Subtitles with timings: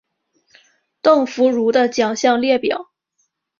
[1.03, 2.89] 邓福如的奖项列表